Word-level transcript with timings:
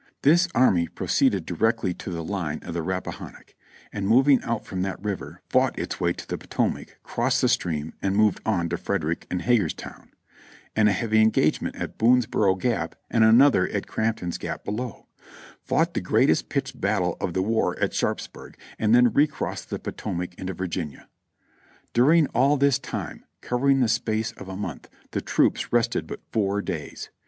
"This 0.23 0.47
army 0.55 0.87
proceeded 0.87 1.45
directly 1.45 1.93
to 1.93 2.09
the 2.09 2.23
line 2.23 2.59
of 2.63 2.73
the 2.73 2.81
Rappahannock, 2.81 3.53
and 3.93 4.07
moving 4.07 4.41
out 4.41 4.65
from 4.65 4.81
that 4.81 4.99
river 4.99 5.41
fought 5.47 5.77
its 5.77 5.99
way 5.99 6.11
to 6.11 6.27
the 6.27 6.39
Potomac, 6.39 6.97
crossed 7.03 7.41
the 7.41 7.47
stream, 7.47 7.93
and 8.01 8.15
moved 8.15 8.41
on 8.43 8.67
to 8.69 8.77
Frederick 8.77 9.27
and 9.29 9.43
Hagerstown; 9.43 10.09
and 10.75 10.89
a 10.89 10.91
heavy 10.91 11.21
engagement 11.21 11.75
at 11.75 11.99
Boonsboro 11.99 12.55
Gap 12.55 12.95
and 13.11 13.23
another 13.23 13.69
at 13.69 13.85
Crampton's 13.85 14.39
Gap 14.39 14.65
below; 14.65 15.05
fought 15.63 15.93
the 15.93 16.01
greatest 16.01 16.49
pitched 16.49 16.81
battle 16.81 17.15
of 17.21 17.35
the 17.35 17.43
war 17.43 17.77
at 17.79 17.93
Sharpsburg, 17.93 18.57
and 18.79 18.95
then 18.95 19.13
recrossed 19.13 19.69
the 19.69 19.77
Potomac 19.77 20.33
into 20.33 20.55
Vir 20.55 20.65
ginia. 20.67 21.05
During 21.93 22.25
all 22.29 22.57
this 22.57 22.79
time, 22.79 23.23
covering 23.41 23.81
the 23.81 23.81
full 23.83 23.89
space 23.93 24.31
of 24.31 24.49
a 24.49 24.57
month, 24.57 24.89
the 25.11 25.21
troops 25.21 25.71
rested 25.71 26.07
but 26.07 26.21
four 26.31 26.59
days. 26.63 27.11